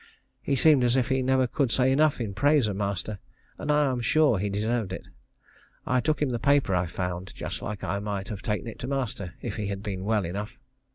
He 0.41 0.55
seemed 0.55 0.83
as 0.83 0.95
if 0.95 1.09
he 1.09 1.21
never 1.21 1.45
could 1.45 1.71
say 1.71 1.91
enough 1.91 2.19
in 2.19 2.33
praise 2.33 2.65
of 2.67 2.75
master, 2.75 3.19
and 3.59 3.71
I 3.71 3.85
am 3.91 4.01
sure 4.01 4.39
he 4.39 4.49
deserved 4.49 4.91
it. 4.91 5.05
I 5.85 5.99
took 5.99 6.19
him 6.23 6.29
the 6.29 6.39
paper 6.39 6.73
I 6.73 6.87
found 6.87 7.31
just 7.35 7.61
like 7.61 7.83
I 7.83 7.99
might 7.99 8.29
have 8.29 8.41
taken 8.41 8.67
it 8.67 8.79
to 8.79 8.87
master 8.87 9.35
if 9.43 9.57
he 9.57 9.67
had 9.67 9.83
been 9.83 10.03
well 10.03 10.25
enough. 10.25 10.57